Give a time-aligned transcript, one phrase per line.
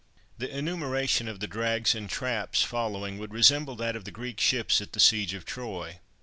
[0.39, 4.81] The enumeration of the drags and traps following would resemble that of the Greek ships
[4.81, 5.99] at the siege of Troy.